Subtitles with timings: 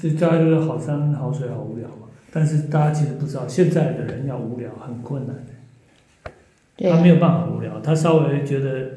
[0.00, 2.08] 现在的那个一，这大家就是好山好水好无聊嘛。
[2.32, 8.90] 但是大家其实不知道，现在的人要无聊很困难的，他没有办法无聊，他稍微觉得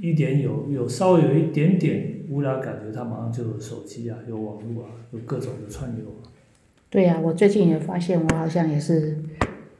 [0.00, 6.30] 一点有有稍微有一点点无聊感觉，他马上就有手机啊，有网络啊，有各种的串流啊。
[6.88, 9.18] 对呀、我最近也发现，我好像也是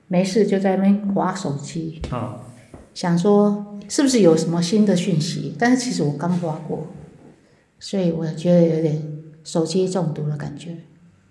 [0.08, 2.40] 没事就在那边划手机，啊，
[2.92, 6.88] 想说是不是有什么新的讯息，但是其实我刚划过，
[7.78, 9.00] 所以我觉得有点
[9.48, 10.76] 手机中毒的感觉。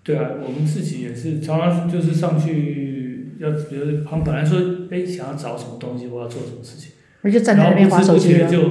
[0.02, 4.58] 对啊，我们自己也是常常就是上去要，比如他们本来说，
[4.90, 6.92] 哎，想要找什么东西，我要做什么事情，
[7.22, 8.70] 我就站在那边划然后不知手机就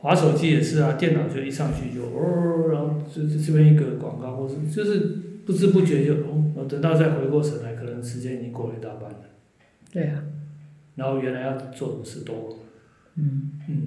[0.00, 4.98] 划手机也是啊，电脑就一上去就哦，然后这这这边一个广告，或是就是
[5.46, 9.20] 不知不觉就哦，然后等到再回过神来，可能时间已经过了一大半了，
[9.90, 10.22] 对啊，
[10.96, 12.58] 然后原来要做什么事都
[13.14, 13.82] 嗯，嗯，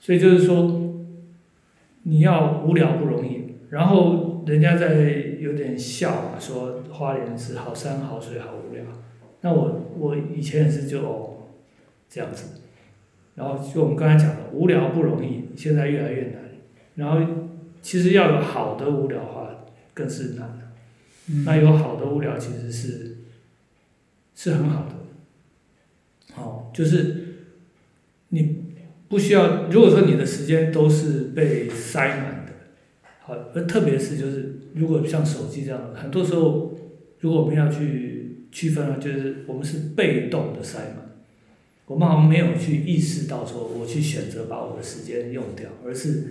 [0.00, 1.04] 所以就是说，
[2.04, 3.47] 你要无聊不容易。
[3.70, 5.02] 然后人家在
[5.40, 8.82] 有点笑啊，说花莲是好山好水好无聊。
[9.40, 11.46] 那我我以前也是就
[12.08, 12.60] 这样子，
[13.34, 16.42] 然后就我们刚才讲的，无聊不容易，现在越来越难。
[16.96, 17.20] 然后
[17.80, 19.48] 其实要有好的无聊话，
[19.94, 20.58] 更是难了。
[21.44, 23.18] 那有好的无聊其实是
[24.34, 27.36] 是很好的，哦，就是
[28.30, 28.64] 你
[29.08, 32.37] 不需要，如果说你的时间都是被塞满
[33.28, 36.72] 的，好，而特别是就是如果像手机这样，很多时候
[37.20, 41.10] 如果我们要去区分啊，就是我们是被动的塞满，
[41.86, 46.24] 我们好像没有去意识到说我去选择把我的时间用掉，而是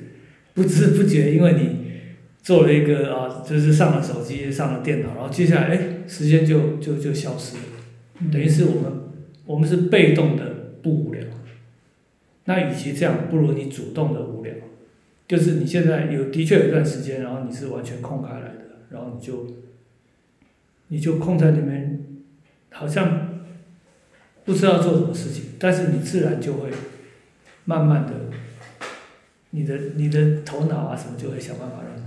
[0.54, 1.92] 不知不觉因为你
[2.42, 7.64] 做了一个啊，就是上了手机，上了电脑，然后接下来哎，时间就就就消失了。
[8.32, 8.92] 等于是我们
[9.46, 11.24] 我们是被动的不无聊，
[12.46, 14.54] 那与其这样，不如你主动的无聊，
[15.28, 19.46] 就是你现在有的确有一段时间，然后你是完全空开来的，然后你就
[20.88, 22.06] 你就空在里面，
[22.72, 23.44] 好像
[24.46, 26.70] 不知道做什么事情，但是你自然就会
[27.66, 28.14] 慢慢的，
[29.50, 32.04] 你的你的头脑啊什么就会想办法让你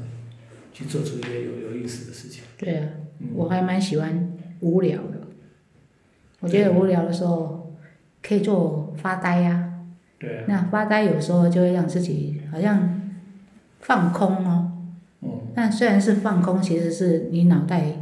[0.72, 2.42] 去做出一些有有意思的事情。
[2.56, 2.88] 对啊，
[3.18, 5.20] 嗯，我还蛮喜欢无聊的。
[6.40, 7.76] 我觉得无聊的时候
[8.22, 9.74] 可以做发呆呀、
[10.18, 12.99] 对啊，那发呆有时候就会让自己好像
[13.80, 14.72] 放空哦。
[15.22, 17.96] 嗯，但虽然是放空，其实是你脑袋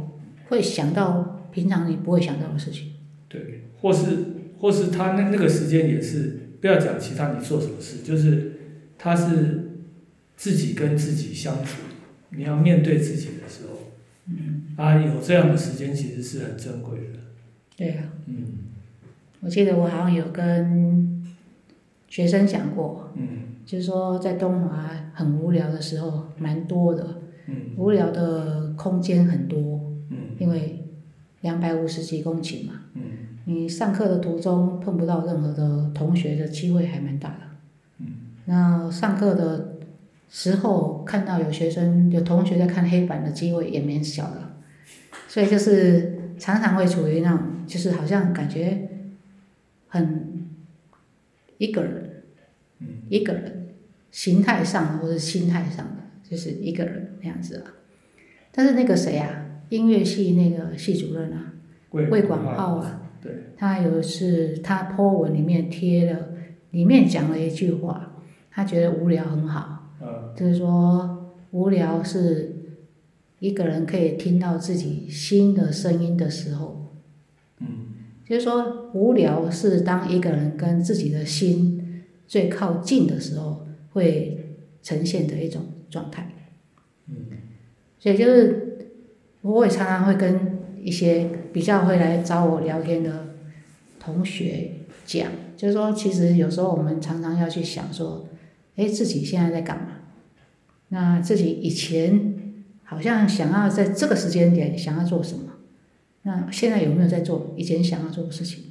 [0.47, 2.93] 会想到平常你不会想到的事情。
[3.27, 4.17] 对，或是
[4.59, 8.53] 或是他那那个时间也是，不要讲其他你做什么事，就是
[8.97, 9.81] 他是
[10.35, 11.81] 自己跟自己相处，
[12.29, 13.91] 你要面对自己的时候，
[14.27, 17.19] 嗯，啊，有这样的时间其实是很珍贵的，
[17.75, 18.45] 对啊，嗯。
[19.41, 21.23] 我记得我好像有跟
[22.09, 30.83] 学生讲过，嗯就是说在东华很无聊的时候蛮多的，嗯无聊的空间很多，嗯因为
[31.41, 32.73] 两百五十几公顷嘛。
[32.95, 33.01] 嗯
[33.45, 37.41] 你上课的途中碰不到任何的同学的机会还蛮大的。
[37.99, 38.07] 嗯。
[38.45, 39.77] 那上课的
[40.29, 44.55] 时候看到有学生有同学在看黑板的机会也蛮小的，
[45.27, 48.89] 所以就是常常会处于那种就是好像感觉
[49.87, 50.47] 很
[51.59, 52.23] 一个人，
[52.79, 53.58] 嗯一个人
[54.11, 57.73] 形态上的或者心态上的就是一个人那样子啊。
[58.51, 61.53] 但是那个谁啊，音乐系那个系主任啊，
[61.91, 66.29] 魏广浩啊，对，他有一次他 po 文里面贴了，
[66.71, 68.15] 里面讲了一句话，
[68.51, 70.33] 他觉得无聊很好，嗯。
[70.35, 72.55] 就是说无聊是
[73.39, 76.95] 一个人可以听到自己心的声音的时候，
[77.59, 77.67] 嗯。
[78.25, 83.65] 就是说无聊是当一个人跟自己的心最靠近的时候
[83.99, 86.27] 会呈现的一种状态。
[87.07, 87.15] 嗯
[87.99, 88.87] 所以就是
[89.41, 93.35] 我也常常会跟一些比较会来找我聊天的
[93.99, 94.71] 同学
[95.05, 98.25] 讲，就是说其实有时候我们常常要去想说，
[98.77, 99.97] 哎，自己现在在干嘛？
[100.87, 102.35] 那自己以前
[102.83, 105.51] 好像想要在这个时间点想要做什么？
[106.23, 108.63] 那现在有没有在做以前想要做的事情？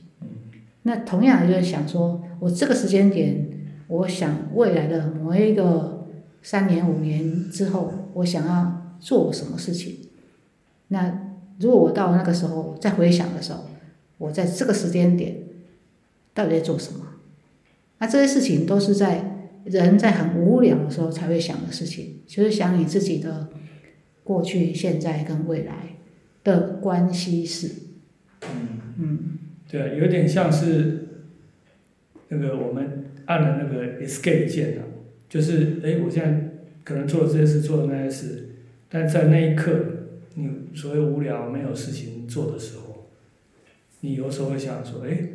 [0.85, 3.48] 那同样的就是想说，我这个时间点，
[3.89, 6.07] 我想未来的某一个
[6.43, 9.97] 三年五年之后，我想要做什么事情？
[10.89, 13.65] 那如果我到那个时候再回想的时候，
[14.19, 15.37] 我在这个时间点
[16.33, 17.01] 到底在做什么？
[17.99, 23.49] 那这些事情都是在人在很无聊的时候才会想的事情，就是想你自己的
[24.23, 25.97] 过去、现在跟未来
[26.45, 27.73] 的关系是。
[28.43, 28.69] 嗯，
[28.99, 29.39] 嗯，
[29.69, 31.09] 对，有点像是
[32.29, 34.89] 那个我们按了那个 escape 键啊，
[35.29, 36.49] 就是哎，我现在
[36.83, 38.49] 可能做了这些事，做了那些事，
[38.89, 39.79] 但在那一刻，
[40.35, 43.11] 你所谓无聊没有事情做的时候，
[44.01, 45.29] 你有时候会想说，哎，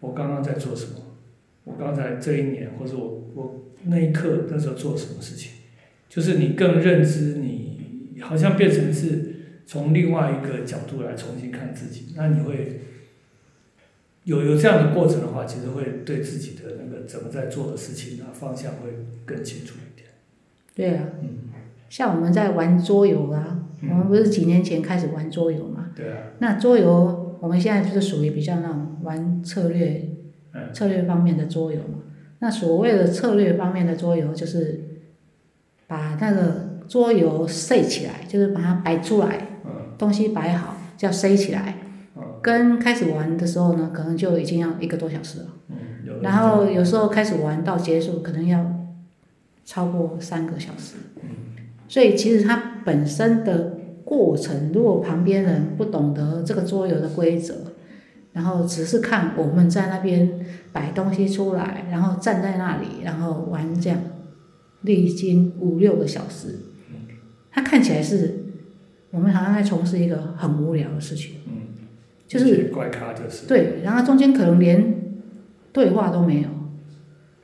[0.00, 0.92] 我刚刚在做什么？
[1.64, 5.52] 我刚才这一年，或者我我那一刻那时候做什么事情？
[6.10, 9.34] 就是你更认知你，好像变成是
[9.64, 12.80] 从另外一个角度来重新看自己，那你会
[14.24, 18.90] 有有这样的过程的话，其实会对自己的那个怎么在做的事情啊方向会
[19.24, 20.08] 更清楚一点。
[20.74, 21.28] 对啊，嗯，
[21.88, 25.90] 像我们在玩桌游啊，嗯我们不是几年前开始玩桌游嘛？
[25.96, 30.08] 对啊，那桌游我们现在就是属于比较那种玩策略、
[30.52, 32.00] 嗯策略方面的桌游嘛。
[32.40, 34.80] 那所谓的策略方面的桌游，就是
[35.86, 41.76] 把那个桌游塞起来，就是把它摆出来，嗯东西摆好，叫塞起来。
[42.40, 45.46] 嗯跟开始玩的时候呢，可能就已经要一个多小时了。
[45.68, 45.76] 嗯，
[46.06, 48.64] 有然后有时候开始玩到结束，可能要
[49.64, 50.96] 超过三个小时。
[51.22, 51.28] 嗯
[51.88, 57.52] 所以其实它本身的过程，如果旁边人不懂得这个桌游的规则，
[58.32, 60.38] 然后只是看我们在那边
[60.72, 63.98] 摆东西出来，然后站在那里，然后玩这样，
[64.82, 66.60] 历经五六个小时，
[67.50, 68.44] 它看起来是
[69.10, 71.59] 我们好像在从事一个很无聊的事情，嗯，
[72.30, 74.94] 就是怪咖就是，对，然后中间可能连
[75.72, 76.48] 对话都没有，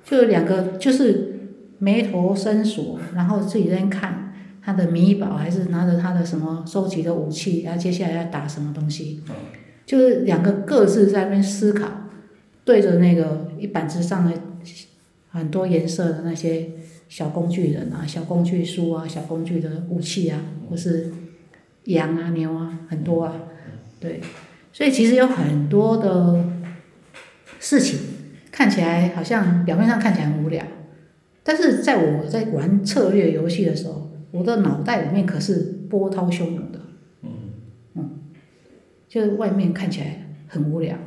[0.05, 1.41] 就两个就是
[1.79, 9.35] 眉头深锁，然后自己在那看他的米宝，还是拿着他的什么收集的武器，然后接下来要打什么东西，嗯。
[9.85, 11.89] 就是两个各自在那边思考，
[12.65, 14.33] 对着那个一板子上的
[15.31, 16.71] 很多颜色的那些
[17.09, 21.13] 小工具人啊、小工具书啊、小工具的武器啊，或是
[21.85, 23.33] 羊啊、牛啊，很多啊，
[24.01, 24.21] 对，
[24.77, 26.45] 所以其实有很多的
[27.59, 27.99] 事情
[28.53, 30.63] 看起来好像表面上看起来很无聊，
[31.43, 36.81] 但是在我在玩策略游戏的时候，我的脑袋里面可是波涛汹涌的。
[37.23, 37.31] 嗯
[37.95, 38.21] 嗯
[39.09, 40.99] 就是外面看起来很无聊，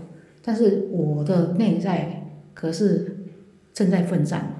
[0.41, 3.17] 但是我的内在可是
[3.71, 4.55] 正在奋战。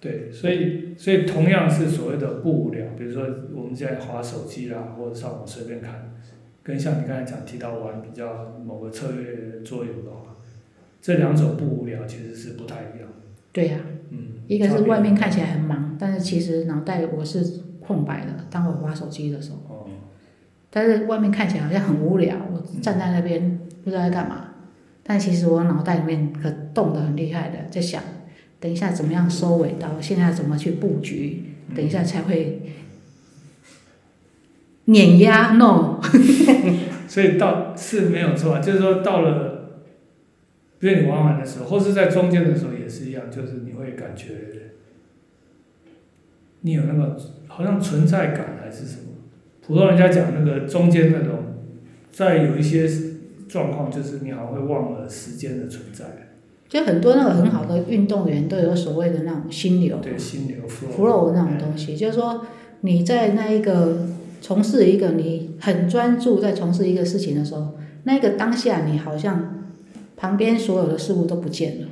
[0.00, 3.22] 对，所以所以同样是所谓的不无聊，比如说
[3.54, 6.12] 我们现在划手机啦，或者上网随便看，
[6.68, 10.36] 跟像你刚才讲提到玩比较某个策略桌游的话，
[11.00, 13.26] 这两种不无聊其实是不太一样的。
[13.52, 13.78] 对呀、
[14.10, 18.44] 嗯，一个是外面看起来很忙，但是其实脑袋我是空白的。
[18.50, 19.86] 当我玩手机的时候，哦，
[20.68, 24.52] 但是外面看起来好像很无聊，我站在那边不知道在干嘛，
[25.02, 28.02] 但其实我脑袋里面可动得很厉害的，在想，
[28.60, 31.44] 等一下怎么样收尾到，现在怎么去布局，
[31.74, 32.60] 等一下才会
[34.88, 36.00] 碾压 no。
[37.08, 39.70] 所以到是没有错啊，就是说到了，
[40.78, 44.26] 比如你玩完的时候，或是在中间的时候也是一样，就是你会感觉
[46.60, 49.02] 你有那个好像存在感还是什么。
[49.66, 51.38] 普通人家讲那个中间那种，
[52.10, 52.88] 在有一些
[53.48, 56.04] 状况，就是你好像会忘了时间的存在，
[56.68, 60.92] 就很多那个很好的运动员都有所谓的那种心流对心流 flow。
[60.94, 62.46] flow 那种东西，就是说
[62.80, 64.06] 你在那一个
[64.40, 69.66] 从事一个你很专注在从事一个事情的时候，那个当下你好像
[70.16, 71.88] 旁边所有的事物都不见了，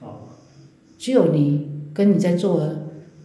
[0.00, 0.28] 哦，
[0.98, 2.68] 只有你跟你在做。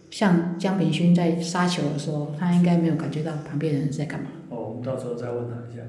[0.08, 4.26] 像江炳勋在杀球的时候，他应该没有感觉到旁边的人在干嘛。
[4.48, 5.82] 哦，我们到时候再问他一下。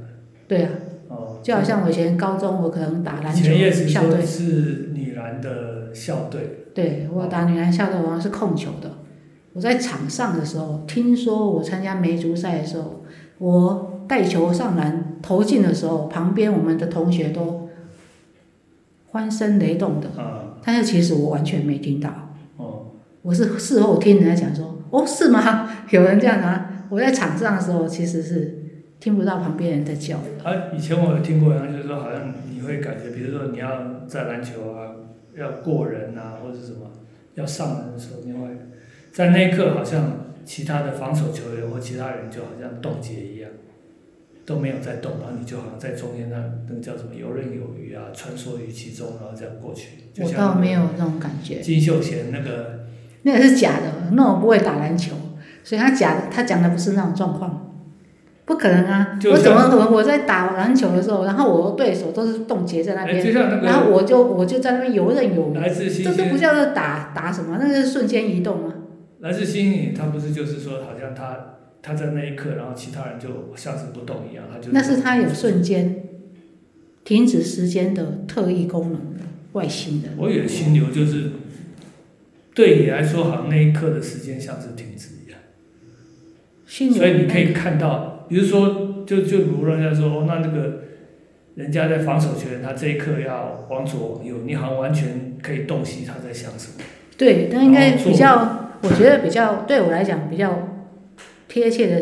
[0.48, 0.72] 对啊，
[1.08, 3.54] 哦，就好像我以前高中，我可能打篮球
[3.88, 8.92] 校队，是女篮的校队，对我打女篮校队，我好像是控球的。
[9.58, 13.04] 我在场上的时候，听说我参加梅竹赛的时候，
[13.40, 17.68] 我带球上篮投进的时候，旁边我们的同学都
[19.08, 22.36] 欢声雷动的，啊，但是其实我完全没听到。
[22.58, 22.86] 哦，
[23.24, 25.68] 我是事后听人家讲说，哦，是吗？
[25.90, 26.86] 有人这样啊？
[26.90, 28.60] 我在场上的时候其实是
[29.00, 30.48] 听不到旁边人在叫的。
[30.48, 34.94] 啊，以前我有听过，然后就是说，好像你会感觉，比如说你要在篮球啊，
[35.36, 36.82] 要过人啊，或者是什么，
[37.34, 38.40] 要上篮的时候，你会
[39.18, 43.50] 在那一刻，好像其他的防守球员或其他人就好像冻结一样，
[44.46, 46.38] 都没有在动，然后你就好像在中间那
[46.70, 49.94] 那个叫什么游刃有余啊，穿梭于其中，然后这样过去。
[50.14, 52.82] 就我倒没有那种感觉，金秀贤那个，
[53.24, 55.16] 那个是假的，那我不会打篮球，
[55.64, 57.74] 所以他假的，他讲的不是那种状况，
[58.46, 59.18] 不可能啊！
[59.32, 63.34] 我怎么像我我在打篮球的时候，然后我的对手都是冻结在那哎，边，
[63.64, 68.74] 然后我就我就在那边游刃有余，这都不，叫做打打什么，那个是瞬间移动啊。
[69.20, 76.04] 来自星星，他不是就是说，好像他他在那一刻，然后其他人就像是不动一样，他就那是他有瞬间
[77.04, 79.22] 停止时间的特异功能的
[79.54, 80.14] 外星人。
[80.18, 81.32] 我以为心流就是
[82.54, 85.40] 对你来说，好像那一刻的时间像是停止一样。
[86.66, 90.84] 心流所以你可以看到，比如说，就就比如人家说，哦，那那个
[91.56, 96.84] 人家在防守球员，他这一刻要往左往右，你好像完全可以洞悉他在想什么。
[97.18, 100.68] 对，但应该比较，我觉得比较对我来讲比较
[101.48, 102.02] 贴切的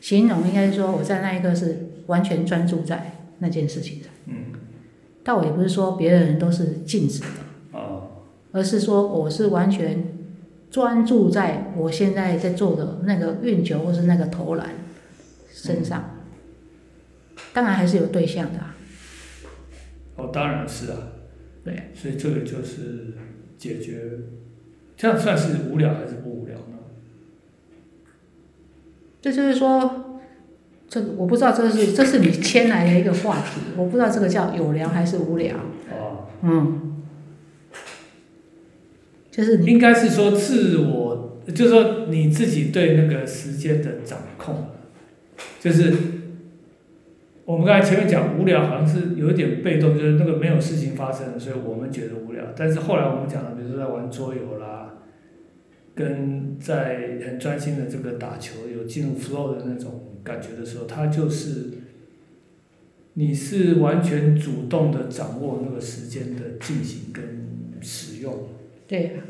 [0.00, 4.12] 形容，应该是说我在那一刻是完全专注在那件事情上。
[4.26, 4.52] 嗯，
[5.22, 7.26] 但我也不是说别人都是静止的，
[7.72, 10.04] 哦，而是说我是完全
[10.70, 14.70] 专注在我现在在做的那个运球或是那个投篮
[15.52, 16.10] 身上。
[17.52, 18.74] 当然还是有对象的、啊，
[20.16, 20.98] 哦，当然是啊。
[21.64, 21.90] 对。
[21.94, 23.14] 所以这个就是
[23.56, 24.10] 解决，
[24.96, 26.78] 这样算是无聊还是不无聊呢？
[29.20, 30.20] 这就是说，
[30.88, 35.56] 这个我不知道这是这是你牵来的一个话题，我不知道这个叫有聊还是无聊。
[35.90, 37.02] 哦，嗯，
[39.30, 44.68] 就是应该是说自我，就是说你自己对那个时间的掌控，
[45.60, 45.92] 就是
[47.44, 52.42] 我们刚才前面讲无聊，好像是有一点被动，就是那个没有事情发生，所以我们觉得无聊。
[52.56, 54.94] 但是后来我们讲的，比如说在玩桌游啦，
[55.94, 61.70] 跟在很专心的这个打球，有进入 flow 的那种感觉的时候，它就是
[63.12, 67.46] 你是完全主动的掌握那个时间的进行跟
[67.82, 68.48] 使用。
[68.88, 69.20] 对啊，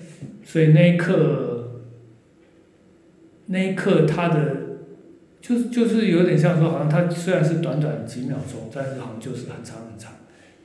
[0.44, 1.82] 所以那一刻，
[3.46, 4.63] 那一刻他的，
[5.44, 10.10] 就是就是有点像说，好像它虽然是短短几秒钟，但是好像就是很长很长，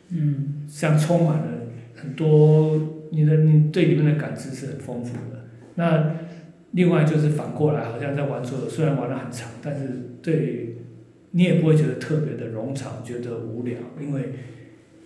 [0.07, 1.48] 嗯，像充满了
[1.93, 2.79] 很多
[3.12, 5.43] 你的你对里面的感知是很丰富的。
[5.75, 6.15] 那
[6.71, 10.77] 另外就是反过来，好像在玩桌游，虽然玩的很长，但是对
[11.31, 14.29] 你也不会觉得特别的冗长，觉得无聊，因为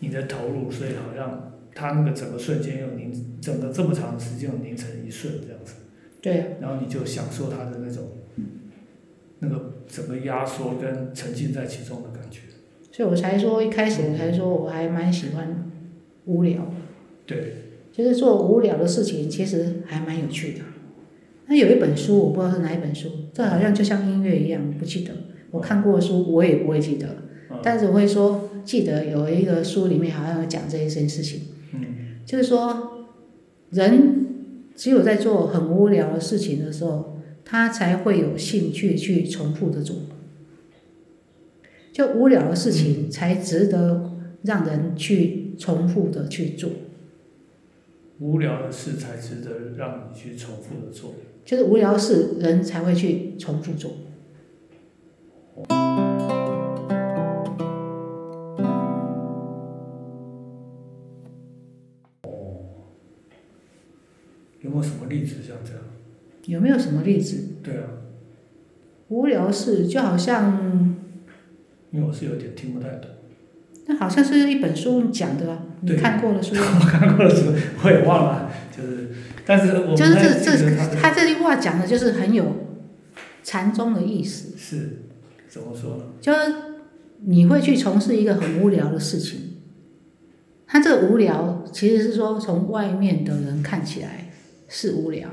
[0.02, 3.12] 你的投入，所以好像它那个整个瞬间又凝，
[3.42, 5.74] 整个这么长的时间又凝成一瞬这样子。
[6.22, 8.08] 对啊，然后你就享受它的那种，
[9.44, 12.40] 那个整个压缩跟沉浸在其中的感觉。
[12.92, 15.72] 所以我才说一开始我才说我还蛮喜欢
[16.26, 16.72] 无聊，
[17.26, 17.56] 对，
[17.92, 20.60] 就是做无聊的事情，其实还蛮有趣的。
[21.48, 25.12] 那有一本书，我不知道是哪一本书，这好像就像音乐一样，不记得。
[25.52, 27.08] 我看过的书，我也不会记得，
[27.52, 31.42] 嗯但是我会说记得有一个书里面好像有讲这一件事情。
[31.74, 31.86] 嗯
[32.26, 33.08] 就是说，
[33.72, 34.26] 人
[34.76, 37.13] 只有在做很无聊的事情的时候，
[37.46, 39.96] 他才会有兴趣去重复的做。
[41.92, 44.12] 就无聊的事情才值得
[44.44, 46.72] 让人去重复的去做，
[48.20, 51.14] 无聊的事才值得让你去重复的做。
[51.46, 53.92] 就是无聊事人才会去重复做。
[64.62, 65.83] 有没有什么例子像这样？
[66.46, 67.38] 有没有什么例子？
[67.64, 67.84] 对啊，
[69.10, 70.96] 无聊事就好像，
[71.92, 73.10] 因为我是有点听不太懂。
[73.86, 76.56] 那好像是一本书讲的啊，你看过的书。
[76.56, 79.10] 我看过了书，我也忘了，就是，
[79.46, 82.80] 但是我就是这这他这句话讲的就是很有
[83.44, 85.04] 禅宗的意思，是
[85.50, 86.04] 怎么说呢？
[86.22, 86.40] 就是
[87.26, 89.58] 你会去从事一个很无聊的事情，
[90.66, 94.32] 他这个无聊其实是说从外面的人看起来
[94.70, 95.28] 是无聊，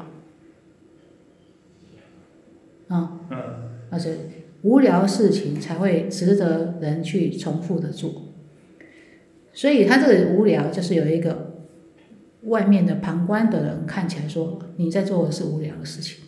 [2.90, 3.38] 啊、嗯，
[3.90, 4.14] 而且
[4.62, 8.34] 无聊的事情才会值得人去重复的做，
[9.52, 11.54] 所以他这个无聊就是有一个
[12.42, 16.24] 外面的旁观的人看起来说你在做的是无聊的事情，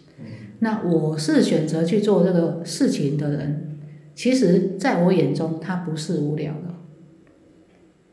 [0.60, 3.78] 那我是选择去做这个事情的人，
[4.14, 6.74] 其实在我眼中他不是无聊的，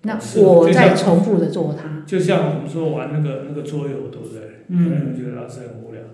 [0.02, 4.42] 那我在重复的做它，就像我们说玩那个那个桌游，对不对？
[4.70, 5.16] 嗯。
[5.16, 6.10] 觉得他是很无聊的，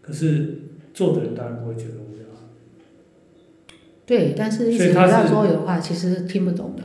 [0.00, 0.58] 可是
[0.94, 2.24] 做的人当然不会觉得无聊。
[4.04, 6.82] 对，但是一直所以他是提到桌游的话，其实是听不懂的。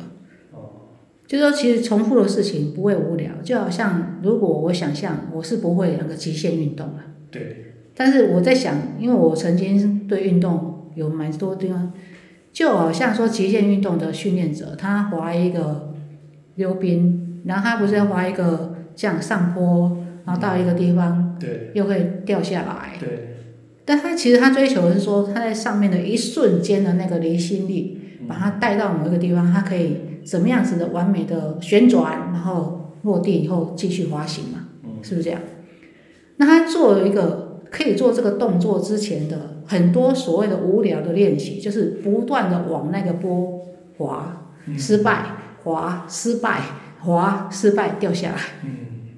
[0.51, 0.89] 哦，
[1.25, 11.91] 就是说，其实重复的事情不会无聊，就好像如果我想象我是不会那个极限运动的，对，但是我在想，因为我曾经对运动有蛮多地方，
[12.53, 15.93] 就好像说极限运动的训练者，他滑一个
[16.55, 23.36] 溜冰，然后他不是要滑一个这样上坡，然后到一个地方对，又会掉下来，对，
[23.87, 34.89] 但他其实他追求的是说他在上面的一瞬间的那个离心力，嗯把它带到某一个地方，它可以怎么样子的完美的旋转，然后落地以后继续滑行嘛，嗯。
[35.01, 35.39] 是不是这样？
[36.35, 43.61] 那他做一个可以做这个动作之前的很多所谓的无聊的练习，就是不断的往那个波
[43.97, 44.77] 滑，嗯。
[44.77, 45.23] 失败，
[45.63, 46.59] 滑，失败，
[46.99, 48.69] 滑，失败，掉下来，嗯，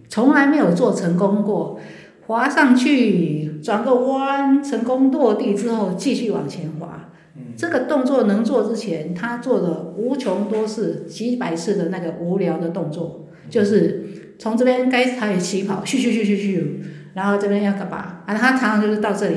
[0.07, 1.79] 从来没有做成功过，
[2.29, 7.09] 滑上去，转个弯，成功落地之后继续往前滑。
[7.36, 16.63] 嗯这个动作能做之前，他做了无穷多次、几百次的那个无聊的动作，就是从这边该开始起跑，咻咻咻咻咻，
[17.15, 18.21] 然后这边要干嘛？
[18.27, 19.36] 啊，他常常就是到这里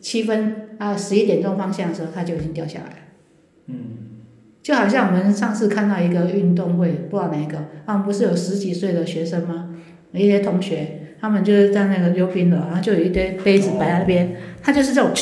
[0.00, 2.96] 七分啊十一点钟方向的时候，他就已经掉下来了。
[3.68, 3.74] 嗯
[4.64, 9.76] 就好像我们上次看到一个运动会，不知道哪一个，啊不是有十几岁的学生吗？
[10.10, 15.12] 有一些同学，他们就是在那个溜冰的，然后就有一堆杯子摆在那边，他就是这种，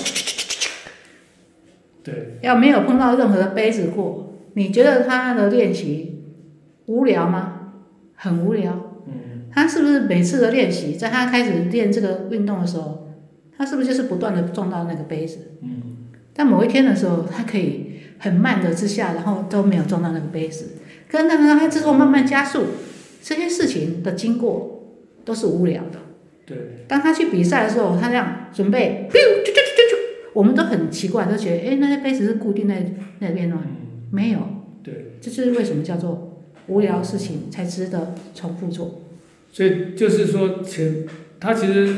[2.02, 6.22] 对，要没有碰到任何的杯子过，你觉得他的练习
[6.86, 7.74] 无聊吗？
[8.14, 8.72] 很无聊。
[9.06, 13.08] 嗯他是不是每次的练习，在他开始练这个运动的时候，
[13.58, 15.38] 他是不是就是不断的撞到那个杯子？
[15.60, 15.82] 嗯
[16.32, 20.76] 但某一天的时候，他可以很慢的之下，然后都没有撞到那个杯子，
[21.10, 22.64] 跟那个他之后慢慢加速，
[23.22, 24.79] 这些事情的经过
[25.30, 26.00] 都是无聊的。
[26.44, 26.56] 对，
[26.88, 29.96] 当他去比赛的时候，他这样准备，咻啾啾啾啾，
[30.32, 32.84] 我们都很奇怪，都觉得，哎，那些杯子是固定在
[33.20, 33.62] 那边吗？
[33.64, 33.76] 嗯
[34.10, 34.40] 没有，
[34.82, 39.02] 对，这就是为什么叫做无聊事情才值得重复做。
[39.52, 41.06] 所以就是说前
[41.38, 41.94] 他其实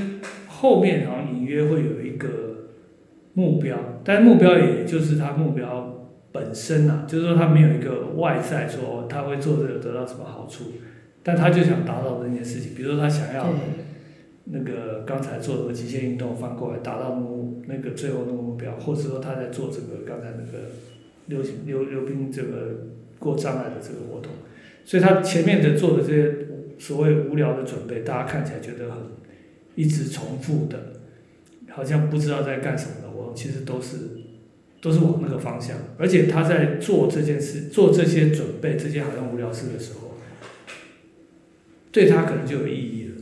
[0.47, 2.69] 后面好像隐约会有一个
[3.33, 10.65] 目标，但目标也就是他目标本身啊，就是说他没有一个外在说他会做这个得到什么好处，
[11.23, 13.55] 但他就想达到这件事情，比如说他想要，
[14.45, 20.67] 那个刚才做的极限运动翻过来达到目那个最后那个目标，或者说他在做这个刚才那个
[21.27, 22.89] 溜行溜溜冰这个
[23.19, 24.33] 过障碍的这个活动，
[24.85, 26.35] 所以他前面的做的这些
[26.79, 28.99] 所谓无聊的准备，大家看起来觉得很
[29.77, 30.79] 一直重复的，
[31.71, 33.97] 好像不知道在干什么的活动，其实都是
[34.81, 40.12] 都是往那个方向，而且他在做这件事、做这些准备、这些好像无聊事的时候，
[41.93, 43.15] 对他可能就有意义了。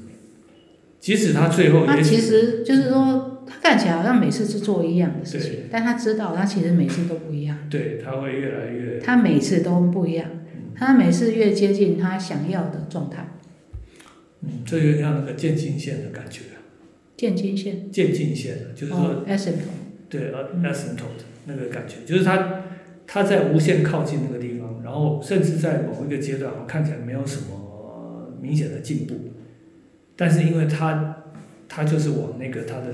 [0.99, 13.37] 即使他最后他其实就是说，他看起来好像每次是做一样的事情，但他知道他其实每次都不一样，对他会越来越他每次都不一样，嗯他每次越接近他想要的状态。
[14.43, 16.41] 嗯，这有点像那个渐进线的感觉，
[17.17, 19.59] 渐进线，渐进线的，就是说哦，S M
[20.09, 22.63] 对呃嗯 asymptote 那个感觉，就是他
[23.07, 27.70] 他在无限靠近那个地方，然后甚至在某一个阶段，看起来没有什么
[28.41, 29.15] 明显的进步，
[30.17, 31.25] 但是因为他
[31.69, 32.93] 他就是往那个他的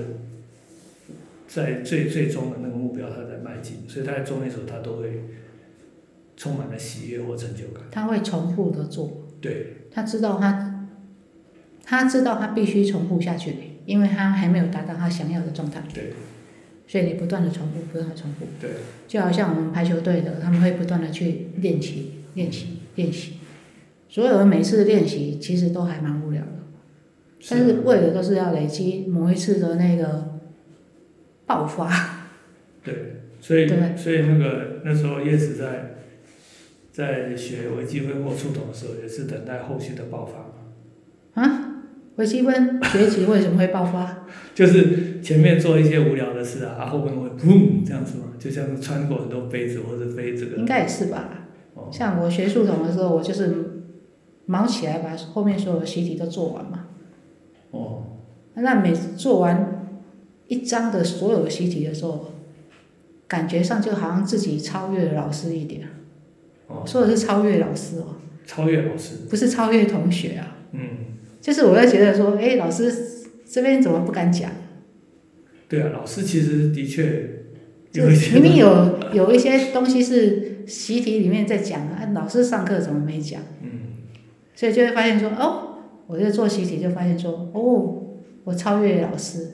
[1.47, 5.23] 在最最终的那个目标他在迈进，所以他在做那时候他都会
[6.35, 7.83] 充满了喜悦或成就感。
[7.91, 9.73] 他会重复的做，对。
[9.91, 10.89] 他知道他，
[11.83, 13.55] 他知道他必须重复下去，
[13.85, 16.13] 因为他还没有达到他想要的状态，对。
[16.89, 18.69] 所以你不断的重复，不断的重复，对，
[19.09, 23.36] 就好像我们排球队的，他们会不断的去练习、练习、练习，
[24.17, 26.47] 所有的每次的练习其实都还蛮无聊的。
[27.51, 30.39] 但是为了都是要累积某一次的那个
[31.45, 32.25] 爆发，
[32.83, 35.97] 对，所以对所以那个那时候叶子在
[36.91, 40.39] 在学微积分或触统的时候，也是等待后续的爆发
[41.39, 41.75] 嘛。
[42.15, 44.25] 微积分学习为什么会爆发？
[44.55, 51.45] 就是前面做一些无聊的事啊，啊后面会砰这样子嘛，就像穿过很多杯子或者飞这个应该也是吧。
[51.75, 53.76] 哦，像我学数统的时候，我就是
[54.47, 56.87] 忙起来把后面所有的习题都做完嘛。
[57.69, 58.03] 哦，
[58.55, 59.93] 那每做完
[60.47, 62.33] 一章的所有的习题的时候，
[63.27, 65.87] 感觉上就好像自己超越了老师一点。
[66.67, 70.57] 哦说的是超越老师哦，超越老师，不是超越同学啊。
[70.71, 70.81] 嗯，
[71.39, 72.93] 就是我会觉得说，哎，老师
[73.49, 74.51] 这边怎么不敢讲？
[75.69, 77.43] 对啊，老师其实的确
[77.91, 83.41] 就有一些明明有有一些东西是习题里面在讲，啊，老师上课怎么没讲？
[83.61, 83.69] 嗯
[84.57, 88.01] 所以就会发现说，哦，我在做习题就发现说，哦，
[88.43, 89.51] 我超越老师。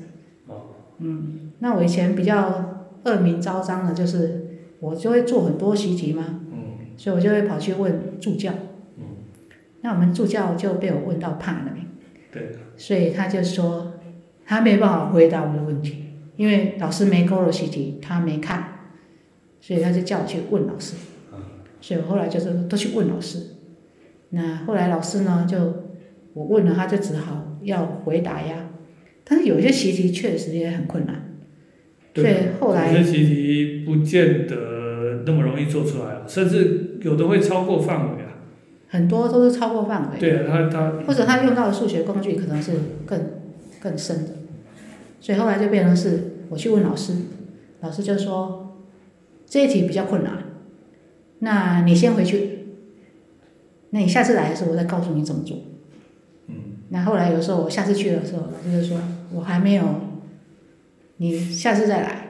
[0.47, 0.55] 哦
[0.99, 4.45] 嗯，那我以前比较恶名昭彰的就是，
[4.79, 8.53] 我就会做很多习题嘛，嗯所以我就会跑去问助教。
[8.97, 9.03] 嗯，
[9.81, 11.73] 那我们助教就被我问到怕了，
[12.31, 13.95] 对，所以他就说
[14.45, 16.05] 他没办法回答我的问题，
[16.37, 18.87] 因为老师没勾的习题他没看，
[19.59, 20.95] 所以他就叫我去问老师。
[21.81, 23.52] 所以我后来就是都去问老师。
[24.35, 25.57] 那后来老师呢，就
[26.33, 28.69] 我问了，他就只好要回答呀。
[29.23, 31.35] 但是有些习题确实也很困难，
[32.15, 38.35] 所以对，后来有些习题不见得那么容易做出来啊，甚至有的会超过范围啊。
[38.89, 42.73] 很多都是超过范围，对啊，他他或者他用到的数学工具可能是
[43.05, 43.19] 更
[43.79, 44.31] 更深的，
[45.21, 47.13] 所以后来就变成是我去问老师，
[47.81, 48.77] 老师就说
[49.45, 50.43] 这一题比较困难，
[51.39, 52.52] 那你先回去，
[53.93, 55.55] 那你下次来的时候我再告诉你怎么做。
[56.47, 56.55] 嗯
[56.89, 58.99] 那后来有时候我下次去的时候，老师就说
[59.31, 59.83] 我还没有，
[61.17, 62.27] 你下次再来。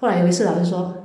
[0.00, 1.04] 后来有一次老师说，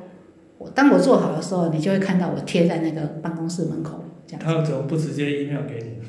[0.57, 4.41] 我当我做好的时候，你就会看到我贴在那个办公室门口这样。
[4.43, 6.07] 他怎么不直接 email 给你？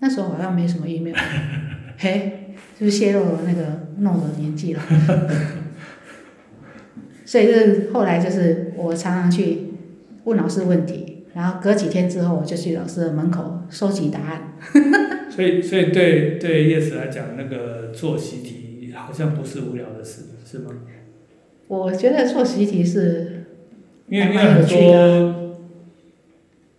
[0.00, 1.14] 那时候好像没什么 email，
[1.96, 4.82] 嘿，是不是泄露了那个弄的年纪了？
[7.24, 9.68] 所以就是后来就是我常常去
[10.24, 14.58] 问老师问题，然后隔几天之后我就去老师的门口收集答案。
[15.30, 20.70] 所以，所以对对叶子来讲，那个做习题好像不是无聊的事，是吗？
[21.68, 23.44] 我觉得做习题是，
[24.08, 25.56] 因为因为很多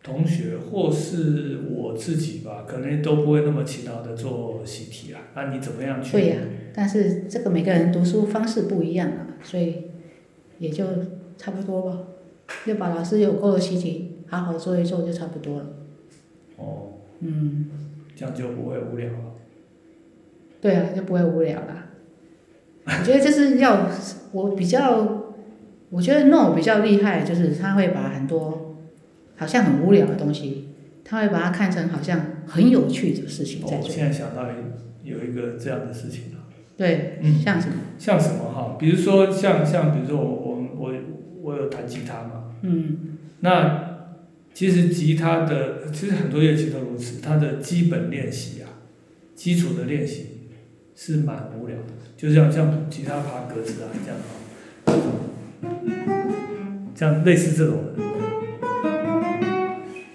[0.04, 5.22] 同学或是我自己吧，可能都不会那么勤劳的做习题啊。
[5.36, 6.12] 那你怎么样去？
[6.12, 6.36] 对呀、
[6.76, 9.86] 但是这个每个人读书方式不一样啊，所以
[10.60, 10.86] 也就
[11.40, 11.98] 差不多吧，
[12.68, 15.66] 就把老师有过的习题好好做一做就差不多了。
[16.58, 17.70] 哦，嗯，
[18.16, 19.18] 这样就不会无聊了。
[20.62, 21.86] 对啊，就不会无聊了。
[22.86, 23.90] 我觉得就是要
[24.32, 25.34] 我比较，
[25.90, 28.76] 我觉得 No 比较厉害，就是他会把很多
[29.38, 30.70] 好像很无聊的东西，
[31.04, 33.90] 他会把它看成好像很有趣的事情哦我在做。
[33.90, 34.48] 现在想到
[35.04, 37.76] 有一个这样的事情啊，对，嗯像什么？
[37.98, 38.76] 像什么哈？
[38.80, 40.94] 比如说像像比如说我我我
[41.42, 43.93] 我有弹吉他嘛，嗯，那
[44.54, 48.70] 其实吉他的其实很多乐器都如此，它的基本练习啊，
[49.36, 50.28] 基础的练习
[50.96, 54.20] 是蛮无聊的，就像像吉他爬格子啊这样
[54.86, 54.94] 啊，
[56.94, 57.84] 这样类似这种，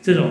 [0.01, 0.31] 这种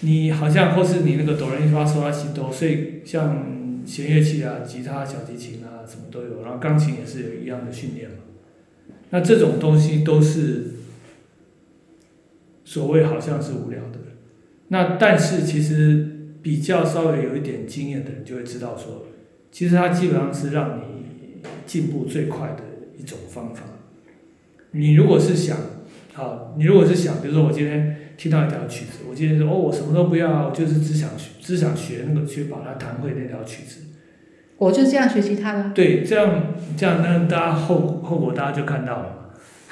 [0.00, 3.46] 你好像或是你那个哆来咪发嗦拉西哆，所以像
[3.86, 8.16] 弦乐器啊，吉他、小提琴啊什么都有，然后钢琴也是有一样的训练嘛。
[9.10, 10.72] 那这种东西都是
[12.66, 13.98] 所谓好像是无聊的，
[14.68, 19.06] 那但是其实比较稍微有一点经验的人就会知道说，
[19.52, 22.64] 其实它基本上是让你进步最快的
[22.98, 23.62] 一种方法。
[24.72, 25.56] 你如果是想，
[26.12, 33.82] 好，你如果是想，比如说我今天听到一条曲子，我今天说哦，我什么都不要，我就是只想学，只想学那个去把它弹会那条曲子。
[34.58, 35.70] 我就这样学吉他的。
[35.72, 39.15] 对，这样这样，那大家后后果大家就看到了嘛。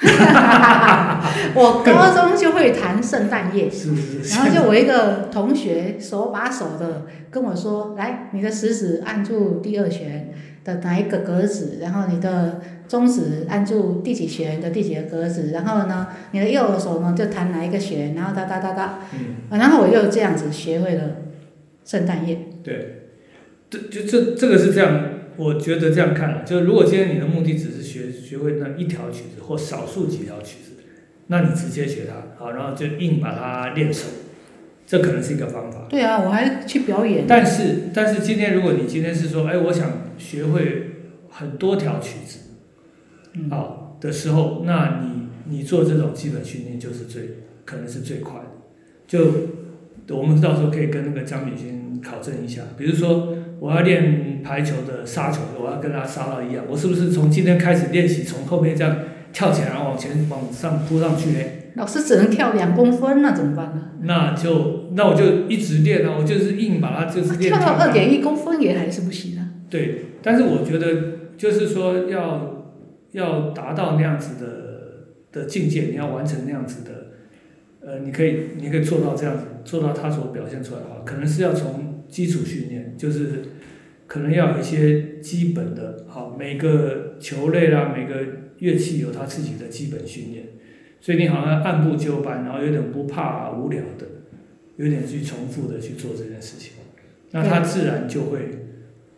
[1.55, 4.35] 我高中就会弹圣诞夜，是是是。
[4.35, 21.03] 然后就我一个同学手把手的跟我说，来，你的食指按住第二弦的哪一个格子，然后你的中指按住第几弦的第几个格子，然后呢，你的右手呢就弹哪一个弦，然后哒哒哒哒，嗯，然后我就这样子学会了
[21.85, 22.37] 圣诞夜。
[22.63, 23.07] 对，
[23.69, 25.03] 这就这这个是这样，
[25.37, 27.57] 我觉得这样看，就是如果今天你的目的
[28.25, 30.71] 学学会那一条曲子或少数几条曲子，
[31.27, 34.07] 那你直接学它，好，然后就硬把它练熟，
[34.87, 35.85] 这可能是一个方法。
[35.87, 37.25] 对啊，我还去表演。
[37.27, 40.89] 但是但是今天如果你今天是说，哎，我想学会
[41.29, 42.39] 很多条曲子，
[43.33, 47.21] 嗯，好的时候，那你你做这种基本训练就是最
[47.63, 48.47] 可能是最快的。
[49.07, 58.97] 就我们到时候可以跟那个张敏勋考证一下，比如说我要练排球的杀球，我要跟他杀到一样，我是不是从今天开始练习，从后面这样
[59.33, 61.39] 跳起来，然后往前往上扑上去呢？
[61.75, 63.91] 老师只能跳两公分，那怎么办呢？
[64.03, 69.45] 那就那我就一直练啊，我就是硬把它就是练跳到二点一公分也还是不行啊。
[69.69, 70.87] 对，但是我觉得
[71.37, 72.63] 就是说要
[73.11, 77.07] 要达到那样子的的境界，你要完成那样子的，
[77.85, 83.43] 呃，你可以你可以做到这样子，做到他所表现出来的话，可能是要从基础训练，就是
[84.07, 88.25] 可能要有一些基本的，好，每个球类啦，每个
[88.57, 90.45] 乐器有它自己的基本训练，
[90.99, 94.07] 所以你好像按部就班，然后有点不怕无聊的，
[94.77, 96.73] 有点去重复的去做这件事情，
[97.31, 98.39] 那他自然就会。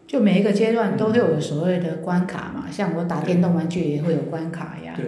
[0.06, 4.94] 就每一个阶段都会有所谓的关卡嘛，像我打电动玩具也会有关卡呀。
[4.96, 5.06] 对，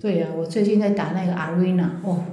[0.00, 2.24] 对呀、我最近在打那个 Arena，哦，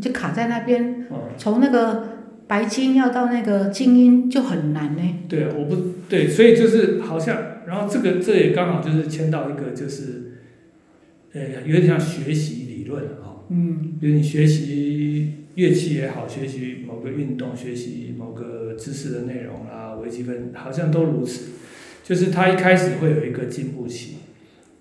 [0.00, 1.30] 就卡在那边，嗯。
[1.36, 5.02] 从那个白金要到那个精英就很难呢。
[5.28, 5.76] 对，我不
[6.08, 10.32] 对，所以就是好像，然后这个这也刚好就是牵到一个就是，
[11.32, 21.52] 呃，有点像学习理论啊、哦，嗯，比如你学习乐器也好，学习某个运动，学习某个知识的内容啊，微积分好像都如此，
[22.02, 24.16] 就是它一开始会有一个进步期，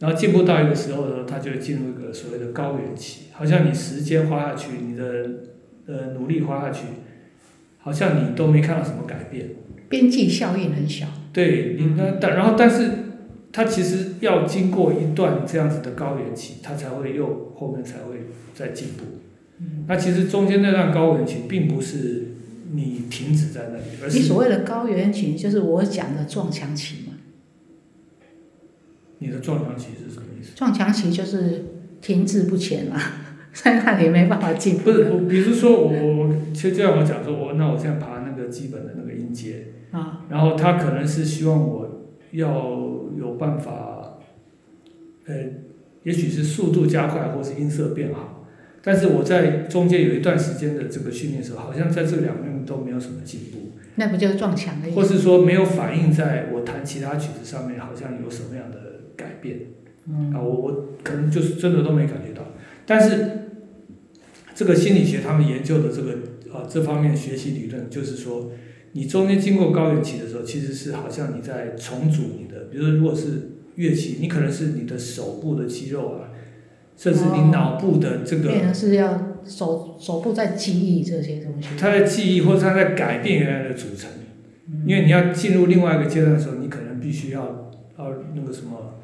[0.03, 5.03] 然后进步到一个时候呢，它就会进入一个所谓的高原期，好像你时间花下去，你的
[5.87, 6.87] 呃努力花下去，
[7.77, 9.51] 好像你都没看到什么改变。
[9.87, 11.07] 边际效应很小。
[11.31, 12.89] 对，你那但然后但是
[13.53, 19.05] 它其实要经过一段这样子的高原期，它才会又后面才会再进步。
[19.59, 22.33] 嗯，那其实中间那段高原期并不是
[22.73, 27.02] 你停止在那里，而是你所谓的高原期，就是我讲的撞墙期嘛。
[29.23, 30.51] 你的撞墙期是什么意思？
[30.55, 31.65] 撞墙期就是
[32.01, 32.99] 停滞不前嘛，
[33.53, 42.49] 在那里没办法进步不是，我比如说我我我，其实就像我讲说，我那我现在爬那个基本的那个音阶，啊，然后他可能是希望我要
[43.17, 44.17] 有办法，
[45.25, 45.35] 呃，
[46.03, 48.45] 也许是速度加快，或是音色变好，
[48.83, 55.05] 但是我在中间有一段时间的这个训练的时候，好像在这两面都没有什么进步，那不就是撞墙的意思或？
[55.05, 58.92] 是说没有反映在我弹其他曲子上面，好像有什么样的改
[59.43, 59.59] 变。
[60.05, 62.43] 嗯啊，我我可能就是真的都没感觉到，
[62.85, 63.25] 但是
[64.53, 66.11] 这个心理学他们研究的这个
[66.53, 68.51] 啊这方面学习理论，就是说
[68.91, 76.31] 你中间经过高原期的时候，其实是好像你在重组你的，比如说如果是乐器，你可能是你的手部的肌肉啊，
[76.97, 81.69] 甚至你哦脑部的这个，变成是要手手部在记忆这些东西。
[81.79, 84.09] 它在记忆或者它在改变原来的组成，
[84.85, 88.99] 因为你要进入另外一个阶段的时候，你可能必须要要那个什么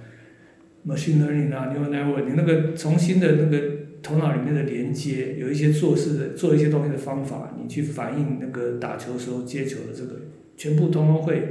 [0.90, 3.62] machine learning 啊，neural network，你那个重新的那个
[4.02, 10.22] 头脑里面的连接，有一些做事的做一些东西的方法，你去反映那个打球时候接球的这个，
[10.58, 11.48] 全部通通会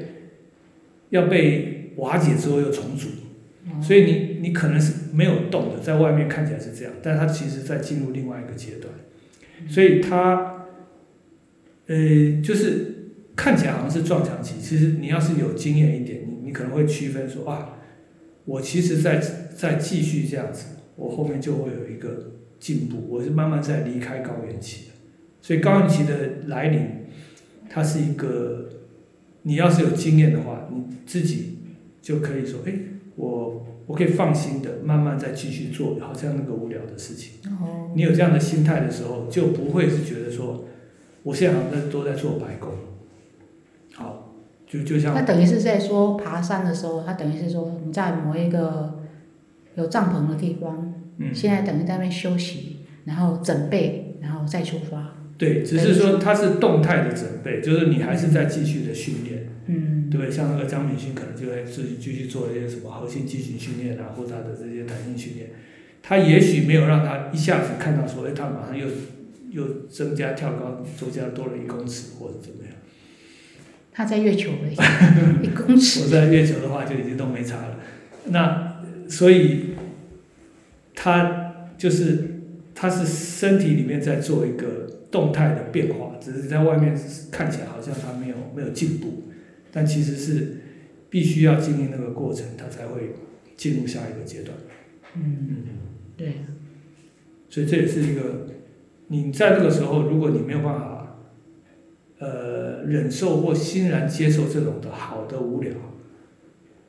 [1.11, 3.09] 要被瓦解之后又重组，
[3.81, 8.92] 所以你你可能是没有动的，在外面看起来是这样，但是它其实在进入另外一个阶段，
[9.68, 10.66] 所以它
[11.87, 11.96] 呃
[12.42, 17.78] 就是看起来好像是撞墙期，其实你要是有经验一点，你你可能会区分说啊，
[18.49, 19.23] 我其实在
[19.55, 20.65] 在继续这样子，
[20.97, 24.93] 我后面就会有一个进步，我是慢慢在离开高原期的，
[25.43, 26.81] 所以高原期的来临，
[27.69, 28.71] 它是一个，
[29.43, 31.59] 你要是有经验的话，你自己
[32.01, 32.73] 就可以说，哎，
[33.17, 37.35] 我我可以放心的慢慢再继续做，好像那个无聊的事情。
[37.61, 40.65] 哦，你有这样的心态的时候，就不会是觉得说，
[41.23, 42.73] 我现在好像都在做白工。
[44.68, 49.00] 好，就就像他等于是在说爬山的时候，他等于是说你在某一个
[49.76, 55.14] 有帐篷的地方，嗯，现在等于在那边休息，然后准备，然后再出发。
[55.38, 60.28] 对，只是说它是动态的准备，就是你还是在继续的训练，嗯，对？
[60.28, 65.50] 像那个张敏勋可能就会自己继续做一些什么核心肌群训练啊，或者他的这些弹性训练，
[66.02, 68.87] 他也许没有让他一下子看到说，哎，他马上又
[69.50, 72.74] 又增加跳高，增加多了一公尺或者怎么样。
[73.99, 74.71] 他在月球了，
[75.43, 76.05] 一公尺。
[76.05, 77.81] 我在月球的话就已经都没差了。
[78.27, 79.71] 那所以
[80.95, 82.43] 他就是
[82.77, 86.97] 他是身体里面在做一个动态的变化，只是在外面
[87.33, 89.25] 看起来好像他没有没有进步，
[89.73, 90.59] 但其实是
[91.11, 93.15] 必须要经历那个过程，他才会
[93.57, 94.57] 进入下一个阶段。
[95.17, 95.65] 嗯，
[96.17, 96.35] 对，
[97.51, 98.47] 所以这也是一个
[99.09, 100.98] 你在这个时候，如果你没有办法
[102.18, 105.72] 呃忍受或欣然接受这种的好的无聊，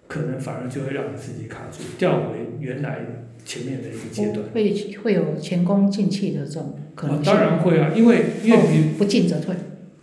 [0.07, 3.05] 可能反而就会让你自己卡住，掉回原来
[3.45, 4.47] 前面的一个阶段。
[4.53, 9.55] 会会有前功尽弃的这种可能啊，当然会啊，因为因为比不进则退。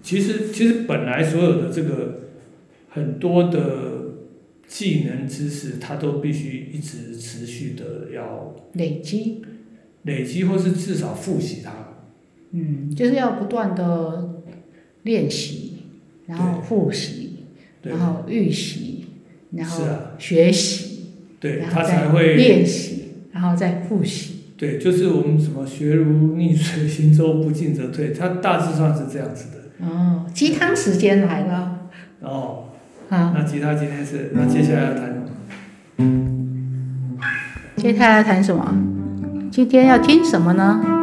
[0.03, 2.21] 其实其实本来所有的这个
[2.91, 4.05] 很多的
[4.69, 9.43] 技能知识，它都必须一直持续的要累积，
[10.05, 11.73] 累积，或是至少复习它。
[12.53, 14.36] 嗯，就是要不断的
[15.07, 15.79] 练习，
[16.27, 17.45] 然后复习，
[17.83, 19.07] 然后预习，
[19.53, 19.85] 然后
[20.19, 21.07] 学习，
[21.41, 24.35] 对，它然后再才会练习，然后再复习。
[24.59, 29.87] 对，就是我们什么学如逆水行舟，不进则退，它大致上是这样子的。
[29.87, 31.89] 哦，鸡汤时间来了
[32.21, 32.65] 哦，
[33.11, 33.33] 啊！
[33.37, 35.27] 那吉他今天是，那接下来要谈什么？
[37.77, 38.75] 接下来谈什么？
[39.53, 40.96] 今天要听什么呢？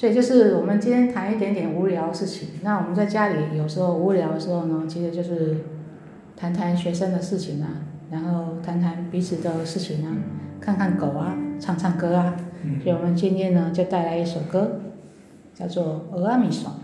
[0.00, 2.48] 所以就是我们今天谈一点点无聊的事情。
[2.62, 5.58] 那我们在家里有时候无聊的时候呢，其实就是
[6.34, 7.68] 谈谈学生的事情啊，
[8.10, 10.16] 然后谈谈彼此的事情啊，
[10.58, 12.34] 看看狗啊，唱唱歌啊。
[12.64, 14.80] 嗯，所以我们今天呢就带来一首歌，
[15.54, 16.80] 叫做《俄阿米爽》。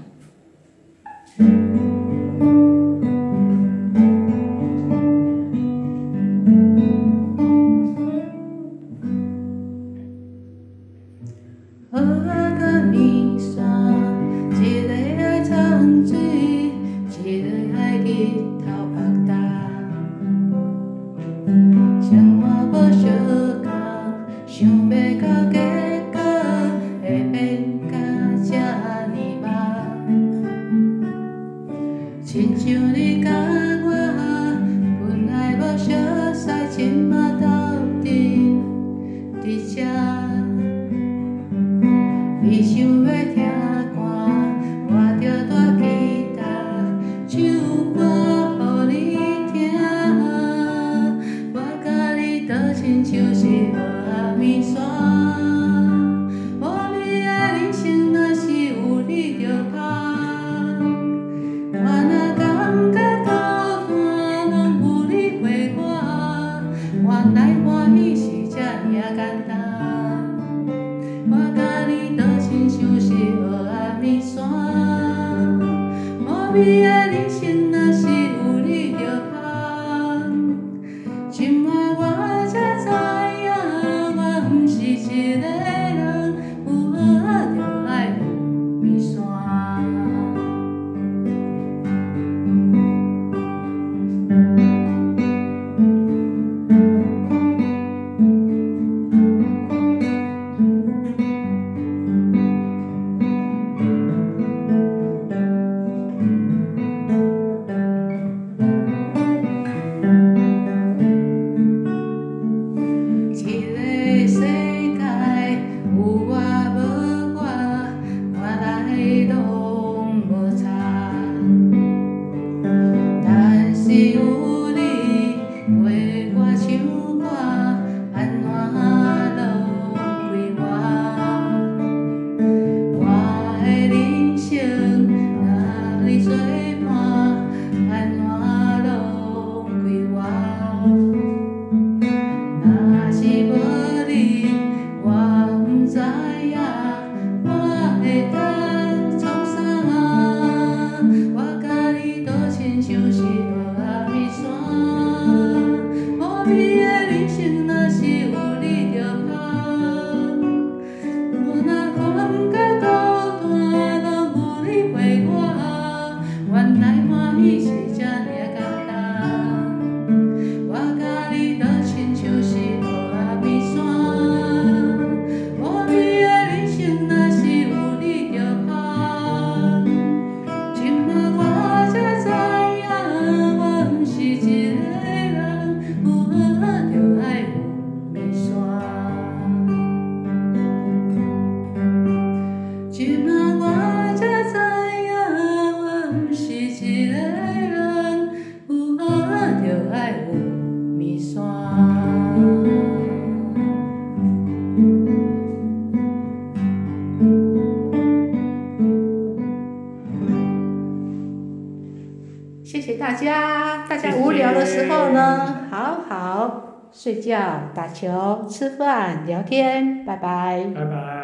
[217.76, 220.64] 打球、吃饭、聊天，拜拜。
[220.74, 221.15] 拜拜。